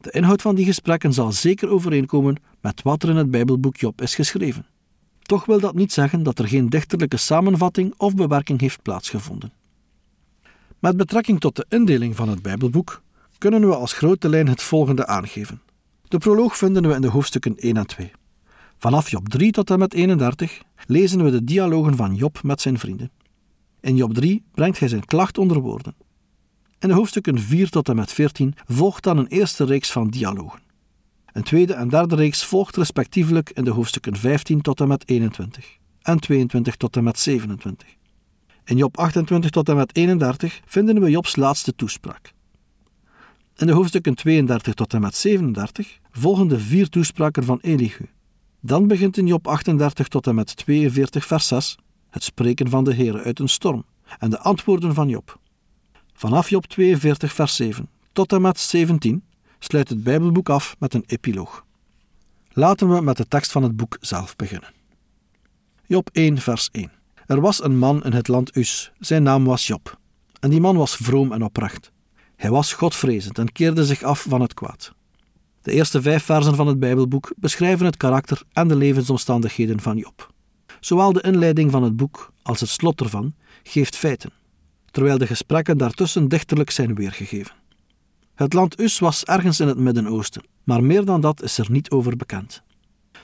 De 0.02 0.12
inhoud 0.12 0.42
van 0.42 0.56
die 0.56 0.66
gesprekken 0.66 1.14
zal 1.14 1.32
zeker 1.32 1.70
overeenkomen 1.70 2.36
met 2.62 2.82
wat 2.82 3.04
er 3.04 3.10
in 3.10 3.16
het 3.16 3.32
Bijbelboek 3.32 3.78
Job 3.78 4.02
is 4.02 4.16
geschreven. 4.16 4.66
Toch 5.30 5.46
wil 5.46 5.60
dat 5.60 5.76
niet 5.76 5.94
zeggen 5.94 6.24
dat 6.24 6.40
er 6.40 6.48
geen 6.48 6.70
dichterlijke 6.70 7.18
samenvatting 7.18 7.94
of 7.98 8.16
bewerking 8.16 8.60
heeft 8.60 8.82
plaatsgevonden. 8.82 9.52
Met 10.80 10.98
betrekking 10.98 11.40
tot 11.40 11.56
de 11.56 11.66
indeling 11.70 12.16
van 12.16 12.30
het 12.30 12.42
Bijbelboek 12.42 13.02
kunnen 13.38 13.68
we 13.68 13.76
als 13.76 13.94
grote 13.94 14.30
lijn 14.30 14.48
het 14.48 14.62
volgende 14.62 15.08
aangeven. 15.08 15.62
De 16.08 16.18
proloog 16.18 16.58
vinden 16.58 16.88
we 16.88 16.94
in 16.94 17.02
de 17.02 17.08
hoofdstukken 17.08 17.58
1 17.58 17.78
en 17.78 17.88
2. 17.88 18.12
Vanaf 18.78 19.10
Job 19.10 19.30
3 19.30 19.52
tot 19.52 19.70
en 19.70 19.80
met 19.80 19.94
31 19.94 20.62
lezen 20.86 21.24
we 21.24 21.32
de 21.32 21.44
dialogen 21.44 21.96
van 21.96 22.16
Job 22.16 22.44
met 22.44 22.62
zijn 22.62 22.80
vrienden. 22.80 23.12
In 23.80 23.96
Job 23.96 24.14
3 24.14 24.44
brengt 24.52 24.80
hij 24.80 24.88
zijn 24.88 25.06
klacht 25.06 25.38
onder 25.38 25.60
woorden. 25.60 25.96
In 26.80 26.88
de 26.88 26.94
hoofdstukken 26.94 27.40
4 27.40 27.70
tot 27.70 27.90
en 27.90 27.96
met 27.96 28.12
14 28.12 28.56
volgt 28.66 29.04
dan 29.04 29.18
een 29.18 29.28
eerste 29.28 29.66
reeks 29.66 29.92
van 29.92 30.10
dialogen. 30.10 30.69
Een 31.34 31.44
tweede 31.44 31.74
en 31.74 31.90
derde 31.90 32.16
reeks 32.16 32.46
volgt 32.46 32.76
respectievelijk 32.76 33.50
in 33.50 33.64
de 33.64 33.72
hoofdstukken 33.72 34.16
15 34.16 34.62
tot 34.62 34.80
en 34.80 34.88
met 34.88 35.10
21 35.10 35.78
en 36.02 36.20
22 36.20 36.76
tot 36.76 36.96
en 36.96 37.04
met 37.04 37.20
27. 37.20 37.88
In 38.66 38.78
Job 38.78 38.98
28 38.98 39.50
tot 39.50 39.70
en 39.70 39.76
met 39.76 39.96
31 39.96 40.62
vinden 40.66 41.02
we 41.02 41.10
Jobs 41.10 41.36
laatste 41.36 41.76
toespraak. 41.76 42.34
In 43.56 43.68
de 43.68 43.74
hoofdstukken 43.74 44.16
32 44.16 44.74
tot 44.74 44.94
en 44.94 45.02
met 45.02 45.16
37 45.16 46.00
volgen 46.12 46.48
de 46.48 46.60
vier 46.60 46.90
toespraken 46.90 47.44
van 47.44 47.60
Elihu. 47.62 48.06
Dan 48.62 48.88
begint 48.88 49.18
in 49.18 49.28
Job 49.28 49.48
38 49.48 50.08
tot 50.08 50.28
en 50.28 50.36
met 50.36 50.56
42 50.56 51.26
vers 51.26 51.48
6 51.48 51.78
het 52.10 52.24
spreken 52.24 52.70
van 52.70 52.84
de 52.84 52.94
Heer 52.94 53.24
uit 53.24 53.40
een 53.40 53.50
storm 53.50 53.86
en 54.20 54.30
de 54.30 54.40
antwoorden 54.40 54.94
van 54.94 55.10
Job. 55.10 55.40
Vanaf 56.14 56.50
Job 56.50 56.66
42 56.66 57.34
vers 57.34 57.56
7 57.56 57.90
tot 58.12 58.34
en 58.34 58.42
met 58.42 58.60
17 58.60 59.24
sluit 59.60 59.90
het 59.90 60.04
Bijbelboek 60.04 60.50
af 60.50 60.76
met 60.80 60.94
een 60.94 61.04
epiloog. 61.08 61.66
Laten 62.52 62.94
we 62.94 63.02
met 63.02 63.18
de 63.18 63.28
tekst 63.28 63.52
van 63.52 63.64
het 63.64 63.76
boek 63.76 63.98
zelf 64.00 64.36
beginnen. 64.36 64.74
Job 65.86 66.10
1 66.12 66.38
vers 66.38 66.70
1 66.72 66.92
Er 67.26 67.42
was 67.42 67.64
een 67.64 67.78
man 67.78 68.04
in 68.04 68.14
het 68.14 68.28
land 68.28 68.56
Us, 68.56 68.92
zijn 69.00 69.24
naam 69.24 69.46
was 69.46 69.68
Job. 69.68 69.98
En 70.40 70.50
die 70.50 70.62
man 70.62 70.76
was 70.76 70.96
vroom 70.96 71.32
en 71.32 71.44
oprecht. 71.44 71.92
Hij 72.36 72.50
was 72.50 72.74
godvrezend 72.74 73.38
en 73.38 73.52
keerde 73.52 73.86
zich 73.86 74.04
af 74.04 74.26
van 74.30 74.42
het 74.42 74.54
kwaad. 74.54 74.94
De 75.62 75.72
eerste 75.72 76.02
vijf 76.02 76.24
versen 76.24 76.56
van 76.56 76.68
het 76.68 76.80
Bijbelboek 76.80 77.34
beschrijven 77.38 77.86
het 77.86 77.98
karakter 77.98 78.44
en 78.54 78.68
de 78.68 78.76
levensomstandigheden 78.76 79.80
van 79.80 79.98
Job. 79.98 80.34
Zowel 80.80 81.14
de 81.14 81.22
inleiding 81.22 81.72
van 81.72 81.84
het 81.84 81.96
boek 81.96 82.34
als 82.42 82.60
het 82.60 82.70
slot 82.70 83.02
ervan 83.02 83.34
geeft 83.64 83.96
feiten, 83.96 84.32
terwijl 84.92 85.18
de 85.18 85.28
gesprekken 85.28 85.78
daartussen 85.78 86.28
dichterlijk 86.28 86.72
zijn 86.72 86.96
weergegeven. 86.96 87.59
Het 88.40 88.54
land 88.54 88.80
Us 88.80 89.00
was 89.00 89.24
ergens 89.24 89.60
in 89.60 89.68
het 89.68 89.78
Midden-Oosten, 89.78 90.44
maar 90.64 90.84
meer 90.84 91.06
dan 91.06 91.22
dat 91.22 91.44
is 91.44 91.58
er 91.58 91.72
niet 91.72 91.90
over 91.90 92.16
bekend. 92.16 92.62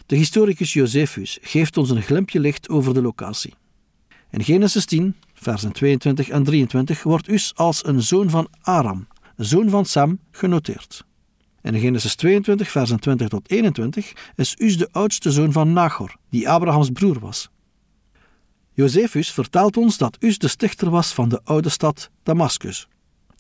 De 0.06 0.16
historicus 0.16 0.74
Josephus 0.74 1.38
geeft 1.42 1.78
ons 1.78 1.90
een 1.90 2.02
glimpje 2.02 2.40
licht 2.40 2.70
over 2.70 2.94
de 2.94 3.02
locatie. 3.02 3.54
In 4.30 4.44
Genesis 4.44 4.86
10, 4.86 5.16
versen 5.34 5.72
22 5.72 6.30
en 6.30 6.44
23 6.44 7.04
wordt 7.04 7.30
Us 7.30 7.56
als 7.56 7.86
een 7.86 8.02
zoon 8.02 8.30
van 8.30 8.48
Aram, 8.62 9.08
zoon 9.38 9.70
van 9.70 9.86
Sam, 9.86 10.20
genoteerd. 10.32 11.06
In 11.62 11.80
Genesis 11.80 12.16
22, 12.16 12.72
versen 12.72 13.00
20 13.00 13.28
tot 13.28 13.50
21 13.50 14.14
is 14.36 14.56
Us 14.58 14.78
de 14.78 14.90
oudste 14.92 15.32
zoon 15.32 15.52
van 15.52 15.74
Nachor, 15.74 16.16
die 16.30 16.50
Abrahams 16.50 16.90
broer 16.90 17.20
was. 17.20 17.50
Josephus 18.72 19.32
vertelt 19.32 19.78
ons 19.78 19.98
dat 19.98 20.18
Us 20.20 20.38
de 20.38 20.48
stichter 20.48 20.90
was 20.90 21.14
van 21.14 21.30
de 21.30 21.42
oude 21.44 21.70
stad 21.70 22.10
Damascus. 22.24 22.88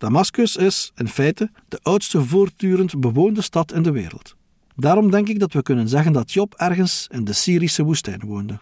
Damascus 0.05 0.55
is, 0.55 0.91
in 0.95 1.07
feite, 1.07 1.51
de 1.67 1.79
oudste 1.81 2.25
voortdurend 2.25 2.99
bewoonde 2.99 3.41
stad 3.41 3.73
in 3.73 3.83
de 3.83 3.91
wereld. 3.91 4.35
Daarom 4.75 5.11
denk 5.11 5.27
ik 5.27 5.39
dat 5.39 5.53
we 5.53 5.61
kunnen 5.61 5.89
zeggen 5.89 6.13
dat 6.13 6.31
Job 6.31 6.53
ergens 6.53 7.07
in 7.11 7.23
de 7.23 7.33
Syrische 7.33 7.83
woestijn 7.83 8.21
woonde. 8.25 8.59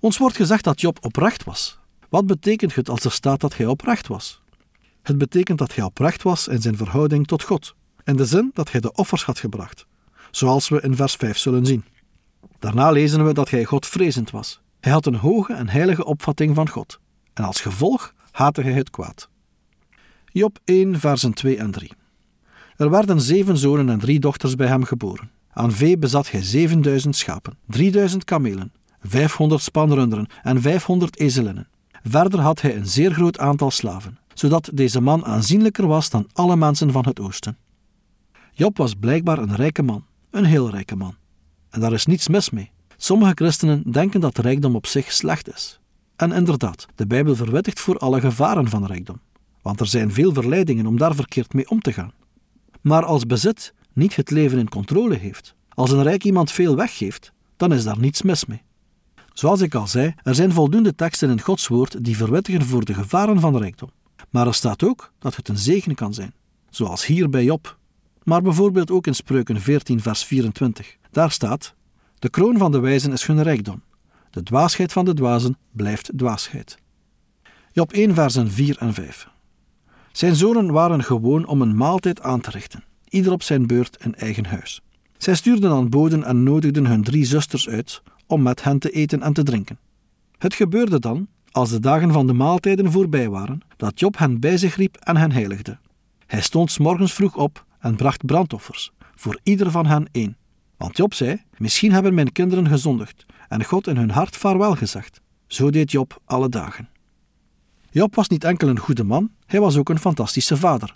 Ons 0.00 0.18
wordt 0.18 0.36
gezegd 0.36 0.64
dat 0.64 0.80
Job 0.80 1.04
oprecht 1.04 1.44
was. 1.44 1.78
Wat 2.08 2.26
betekent 2.26 2.74
het 2.74 2.88
als 2.88 3.04
er 3.04 3.12
staat 3.12 3.40
dat 3.40 3.56
hij 3.56 3.66
oprecht 3.66 4.06
was? 4.06 4.42
Het 5.02 5.18
betekent 5.18 5.58
dat 5.58 5.74
hij 5.74 5.84
oprecht 5.84 6.22
was 6.22 6.48
in 6.48 6.62
zijn 6.62 6.76
verhouding 6.76 7.26
tot 7.26 7.42
God, 7.42 7.74
in 8.04 8.16
de 8.16 8.24
zin 8.26 8.50
dat 8.54 8.72
hij 8.72 8.80
de 8.80 8.92
offers 8.92 9.24
had 9.24 9.38
gebracht, 9.38 9.86
zoals 10.30 10.68
we 10.68 10.80
in 10.80 10.96
vers 10.96 11.14
5 11.14 11.38
zullen 11.38 11.66
zien. 11.66 11.84
Daarna 12.58 12.90
lezen 12.90 13.26
we 13.26 13.34
dat 13.34 13.50
hij 13.50 13.64
Godvrezend 13.64 14.30
was. 14.30 14.60
Hij 14.80 14.92
had 14.92 15.06
een 15.06 15.14
hoge 15.14 15.52
en 15.52 15.68
heilige 15.68 16.04
opvatting 16.04 16.54
van 16.54 16.68
God, 16.68 17.00
en 17.34 17.44
als 17.44 17.60
gevolg 17.60 18.14
haatte 18.30 18.62
hij 18.62 18.72
het 18.72 18.90
kwaad. 18.90 19.32
Job 20.36 20.58
1, 20.64 21.00
versen 21.00 21.32
2 21.32 21.56
en 21.56 21.70
3. 21.70 21.92
Er 22.76 22.90
werden 22.90 23.20
zeven 23.20 23.56
zonen 23.56 23.88
en 23.88 23.98
drie 23.98 24.20
dochters 24.20 24.54
bij 24.54 24.66
hem 24.66 24.84
geboren. 24.84 25.30
Aan 25.50 25.72
vee 25.72 25.98
bezat 25.98 26.30
hij 26.30 26.42
zevenduizend 26.42 27.16
schapen, 27.16 27.58
drieduizend 27.66 28.24
kamelen, 28.24 28.72
vijfhonderd 29.02 29.62
spanrunderen 29.62 30.26
en 30.42 30.60
vijfhonderd 30.60 31.18
ezelinnen. 31.18 31.68
Verder 32.02 32.40
had 32.40 32.60
hij 32.60 32.76
een 32.76 32.86
zeer 32.86 33.12
groot 33.12 33.38
aantal 33.38 33.70
slaven, 33.70 34.18
zodat 34.32 34.70
deze 34.72 35.00
man 35.00 35.24
aanzienlijker 35.24 35.86
was 35.86 36.10
dan 36.10 36.28
alle 36.32 36.56
mensen 36.56 36.92
van 36.92 37.04
het 37.06 37.20
oosten. 37.20 37.56
Job 38.52 38.76
was 38.76 38.94
blijkbaar 38.94 39.38
een 39.38 39.54
rijke 39.54 39.82
man, 39.82 40.04
een 40.30 40.44
heel 40.44 40.70
rijke 40.70 40.96
man. 40.96 41.14
En 41.70 41.80
daar 41.80 41.92
is 41.92 42.06
niets 42.06 42.28
mis 42.28 42.50
mee. 42.50 42.70
Sommige 42.96 43.32
christenen 43.34 43.82
denken 43.90 44.20
dat 44.20 44.38
rijkdom 44.38 44.74
op 44.74 44.86
zich 44.86 45.12
slecht 45.12 45.54
is. 45.54 45.80
En 46.16 46.32
inderdaad, 46.32 46.86
de 46.94 47.06
Bijbel 47.06 47.36
verwittigt 47.36 47.80
voor 47.80 47.98
alle 47.98 48.20
gevaren 48.20 48.68
van 48.68 48.86
rijkdom, 48.86 49.20
want 49.64 49.80
er 49.80 49.86
zijn 49.86 50.12
veel 50.12 50.32
verleidingen 50.32 50.86
om 50.86 50.98
daar 50.98 51.14
verkeerd 51.14 51.54
mee 51.54 51.68
om 51.68 51.80
te 51.80 51.92
gaan. 51.92 52.12
Maar 52.80 53.04
als 53.04 53.26
bezit 53.26 53.74
niet 53.92 54.16
het 54.16 54.30
leven 54.30 54.58
in 54.58 54.68
controle 54.68 55.14
heeft, 55.14 55.54
als 55.68 55.90
een 55.90 56.02
rijk 56.02 56.24
iemand 56.24 56.50
veel 56.50 56.76
weggeeft, 56.76 57.32
dan 57.56 57.72
is 57.72 57.84
daar 57.84 57.98
niets 57.98 58.22
mis 58.22 58.44
mee. 58.44 58.62
Zoals 59.32 59.60
ik 59.60 59.74
al 59.74 59.86
zei, 59.86 60.14
er 60.22 60.34
zijn 60.34 60.52
voldoende 60.52 60.94
teksten 60.94 61.30
in 61.30 61.40
Gods 61.40 61.66
woord 61.68 62.04
die 62.04 62.16
verwittigen 62.16 62.62
voor 62.62 62.84
de 62.84 62.94
gevaren 62.94 63.40
van 63.40 63.56
rijkdom. 63.56 63.90
Maar 64.30 64.46
er 64.46 64.54
staat 64.54 64.84
ook 64.84 65.12
dat 65.18 65.36
het 65.36 65.48
een 65.48 65.58
zegen 65.58 65.94
kan 65.94 66.14
zijn, 66.14 66.34
zoals 66.70 67.06
hier 67.06 67.30
bij 67.30 67.44
Job. 67.44 67.78
maar 68.22 68.42
bijvoorbeeld 68.42 68.90
ook 68.90 69.06
in 69.06 69.14
Spreuken 69.14 69.60
14, 69.60 70.00
vers 70.00 70.24
24. 70.24 70.96
Daar 71.10 71.30
staat: 71.30 71.74
De 72.18 72.30
kroon 72.30 72.58
van 72.58 72.72
de 72.72 72.80
wijzen 72.80 73.12
is 73.12 73.26
hun 73.26 73.42
rijkdom. 73.42 73.82
De 74.30 74.42
dwaasheid 74.42 74.92
van 74.92 75.04
de 75.04 75.14
dwazen 75.14 75.56
blijft 75.70 76.10
dwaasheid. 76.16 76.78
Job 77.72 77.92
1, 77.92 78.14
versen 78.14 78.50
4 78.50 78.78
en 78.78 78.94
5. 78.94 79.32
Zijn 80.16 80.36
zonen 80.36 80.72
waren 80.72 81.04
gewoon 81.04 81.46
om 81.46 81.62
een 81.62 81.76
maaltijd 81.76 82.20
aan 82.22 82.40
te 82.40 82.50
richten, 82.50 82.84
ieder 83.08 83.32
op 83.32 83.42
zijn 83.42 83.66
beurt 83.66 83.96
in 84.04 84.14
eigen 84.14 84.46
huis. 84.46 84.80
Zij 85.18 85.34
stuurden 85.34 85.70
dan 85.70 85.88
boden 85.88 86.24
en 86.24 86.42
nodigden 86.42 86.86
hun 86.86 87.02
drie 87.02 87.24
zusters 87.24 87.68
uit 87.68 88.02
om 88.26 88.42
met 88.42 88.62
hen 88.62 88.78
te 88.78 88.90
eten 88.90 89.22
en 89.22 89.32
te 89.32 89.42
drinken. 89.42 89.78
Het 90.38 90.54
gebeurde 90.54 90.98
dan, 90.98 91.26
als 91.50 91.70
de 91.70 91.80
dagen 91.80 92.12
van 92.12 92.26
de 92.26 92.32
maaltijden 92.32 92.92
voorbij 92.92 93.28
waren, 93.28 93.60
dat 93.76 94.00
Job 94.00 94.18
hen 94.18 94.40
bij 94.40 94.56
zich 94.56 94.76
riep 94.76 94.96
en 94.96 95.16
hen 95.16 95.32
heiligde. 95.32 95.78
Hij 96.26 96.40
stond 96.40 96.70
s 96.70 96.78
morgens 96.78 97.12
vroeg 97.12 97.36
op 97.36 97.64
en 97.78 97.96
bracht 97.96 98.26
brandoffers, 98.26 98.92
voor 99.14 99.40
ieder 99.42 99.70
van 99.70 99.86
hen 99.86 100.08
één. 100.12 100.36
Want 100.76 100.96
Job 100.96 101.14
zei: 101.14 101.42
Misschien 101.56 101.92
hebben 101.92 102.14
mijn 102.14 102.32
kinderen 102.32 102.68
gezondigd 102.68 103.26
en 103.48 103.64
God 103.64 103.86
in 103.86 103.96
hun 103.96 104.10
hart 104.10 104.36
vaarwel 104.36 104.74
gezegd. 104.74 105.20
Zo 105.46 105.70
deed 105.70 105.90
Job 105.90 106.20
alle 106.24 106.48
dagen. 106.48 106.88
Job 107.90 108.14
was 108.14 108.28
niet 108.28 108.44
enkel 108.44 108.68
een 108.68 108.78
goede 108.78 109.04
man, 109.04 109.30
hij 109.54 109.62
was 109.62 109.76
ook 109.76 109.88
een 109.88 109.98
fantastische 109.98 110.56
vader. 110.56 110.94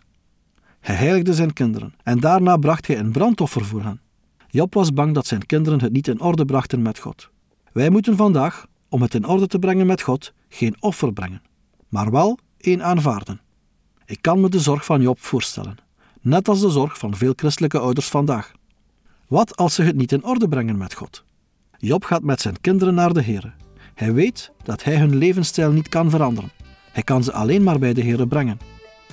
Hij 0.81 0.95
heiligde 0.95 1.35
zijn 1.35 1.53
kinderen 1.53 1.95
en 2.03 2.21
daarna 2.21 2.57
bracht 2.57 2.87
hij 2.87 2.99
een 2.99 3.13
brandoffer 3.13 3.65
voor 3.65 3.83
hen. 3.83 4.01
Job 4.51 4.75
was 4.75 4.93
bang 4.93 5.15
dat 5.15 5.27
zijn 5.27 5.47
kinderen 5.47 5.81
het 5.81 5.93
niet 5.93 6.09
in 6.09 6.21
orde 6.21 6.45
brachten 6.45 6.83
met 6.83 6.99
God. 6.99 7.31
Wij 7.73 7.91
moeten 7.91 8.17
vandaag, 8.17 8.67
om 8.89 9.03
het 9.03 9.15
in 9.15 9.27
orde 9.27 9.47
te 9.47 9.59
brengen 9.59 9.87
met 9.87 10.03
God, 10.03 10.33
geen 10.49 10.77
offer 10.81 11.13
brengen, 11.13 11.43
maar 11.89 12.11
wel 12.11 12.39
één 12.59 12.85
aanvaarden. 12.85 13.41
Ik 14.07 14.23
kan 14.23 14.41
me 14.41 14.49
de 14.49 14.61
zorg 14.61 14.85
van 14.85 15.03
Job 15.03 15.21
voorstellen, 15.21 15.77
net 16.21 16.49
als 16.49 16.61
de 16.61 16.71
zorg 16.71 16.99
van 16.99 17.17
veel 17.17 17.33
christelijke 17.37 17.79
ouders 17.79 18.09
vandaag. 18.09 18.53
Wat 19.27 19.57
als 19.57 19.75
ze 19.75 19.83
het 19.83 19.97
niet 19.97 20.13
in 20.13 20.25
orde 20.25 20.49
brengen 20.49 20.77
met 20.77 20.95
God? 20.95 21.25
Job 21.77 22.05
gaat 22.05 22.23
met 22.23 22.41
zijn 22.41 22.61
kinderen 22.61 22.95
naar 22.95 23.13
de 23.13 23.23
Heer. 23.23 23.55
Hij 23.95 24.13
weet 24.13 24.53
dat 24.63 24.85
hij 24.85 24.97
hun 24.97 25.17
levensstijl 25.17 25.71
niet 25.73 25.89
kan 25.89 26.11
veranderen. 26.11 26.51
Hij 26.99 27.07
kan 27.07 27.25
ze 27.25 27.33
alleen 27.33 27.63
maar 27.63 27.79
bij 27.79 27.93
de 27.93 28.01
Heer 28.01 28.27
brengen. 28.27 28.61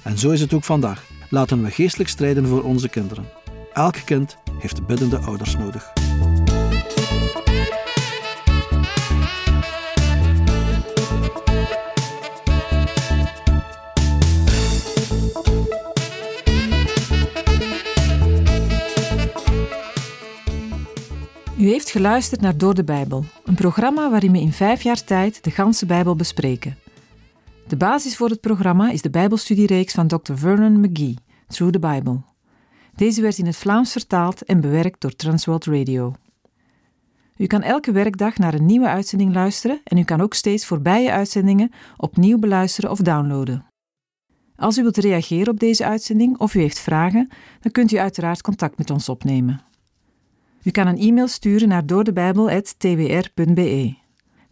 En 0.04 0.18
zo 0.18 0.32
is 0.32 0.42
het 0.42 0.54
ook 0.54 0.64
vandaag. 0.64 1.06
Laten 1.30 1.64
we 1.64 1.72
geestelijk 1.72 2.10
strijden 2.10 2.48
voor 2.48 2.64
onze 2.64 2.90
kinderen. 2.90 3.26
Elk 3.74 3.96
kind 4.06 4.38
heeft 4.60 4.86
biddende 4.88 5.18
ouders 5.18 5.58
nodig. 5.58 5.94
U 21.58 21.68
heeft 21.68 21.90
geluisterd 21.90 22.42
naar 22.42 22.58
Door 22.58 22.74
de 22.74 22.84
Bijbel, 22.84 23.26
een 23.44 23.56
programma 23.56 24.10
waarin 24.10 24.32
we 24.32 24.40
in 24.40 24.54
vijf 24.54 24.82
jaar 24.82 25.04
tijd 25.04 25.44
de 25.44 25.52
ganse 25.52 25.86
Bijbel 25.86 26.16
bespreken. 26.16 26.85
De 27.68 27.78
basis 27.78 28.16
voor 28.16 28.30
het 28.30 28.42
programma 28.42 28.92
is 28.92 29.02
de 29.02 29.10
Bijbelstudiereeks 29.10 29.94
van 29.94 30.08
Dr. 30.08 30.34
Vernon 30.34 30.80
McGee, 30.80 31.16
Through 31.48 31.74
the 31.74 31.80
Bible. 31.80 32.22
Deze 32.96 33.22
werd 33.22 33.38
in 33.38 33.46
het 33.46 33.56
Vlaams 33.56 33.92
vertaald 33.92 34.44
en 34.44 34.62
bewerkt 34.62 35.02
door 35.02 35.16
Transworld 35.16 35.66
Radio. 35.66 36.14
U 37.38 37.48
kan 37.48 37.62
elke 37.62 37.92
werkdag 37.92 38.38
naar 38.38 38.54
een 38.54 38.66
nieuwe 38.66 38.88
uitzending 38.88 39.34
luisteren 39.34 39.82
en 39.84 39.98
u 39.98 40.04
kan 40.04 40.22
ook 40.22 40.34
steeds 40.34 40.66
voorbije 40.66 41.12
uitzendingen 41.12 41.72
opnieuw 41.98 42.38
beluisteren 42.38 42.92
of 42.92 43.00
downloaden. 43.00 43.66
Als 44.56 44.78
u 44.78 44.82
wilt 44.82 44.98
reageren 44.98 45.54
op 45.54 45.60
deze 45.60 45.86
uitzending 45.86 46.38
of 46.38 46.56
u 46.56 46.60
heeft 46.60 46.80
vragen, 46.80 47.30
dan 47.60 47.72
kunt 47.72 47.92
u 47.92 47.98
uiteraard 47.98 48.42
contact 48.42 48.78
met 48.78 48.90
ons 48.90 49.10
opnemen. 49.10 49.62
U 50.64 50.72
kan 50.72 50.88
een 50.88 51.00
e-mail 51.00 51.28
sturen 51.28 51.68
naar 51.68 51.86
doordebijbel.twr.be. 51.86 54.04